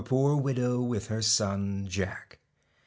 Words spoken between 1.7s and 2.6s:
Jack.